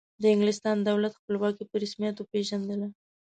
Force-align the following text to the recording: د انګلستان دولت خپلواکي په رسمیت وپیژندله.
د 0.21 0.23
انګلستان 0.33 0.77
دولت 0.89 1.13
خپلواکي 1.19 1.63
په 1.67 1.75
رسمیت 1.83 2.15
وپیژندله. 2.17 2.87